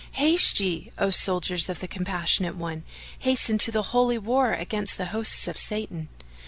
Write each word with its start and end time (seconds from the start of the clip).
haste 0.13 0.59
ye! 0.59 0.89
O 0.97 1.11
soldiers 1.11 1.69
of 1.69 1.77
the 1.79 1.87
Compassionate 1.87 2.55
One, 2.55 2.83
hasten 3.19 3.59
to 3.59 3.71
the 3.71 3.83
Holy 3.93 4.17
War 4.17 4.51
against 4.53 4.97
the 4.97 5.05
hosts 5.13 5.47
of 5.47 5.59
Satan!" 5.59 6.09